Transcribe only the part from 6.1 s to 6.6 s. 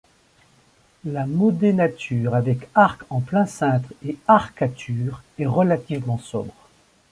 sobre.